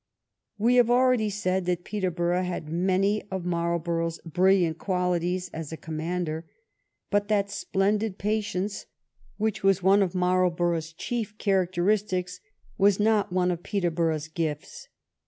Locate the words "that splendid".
7.27-8.17